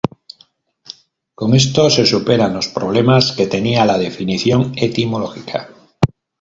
[1.35, 5.69] Con esto se superan los problemas que tenía la definición etimológica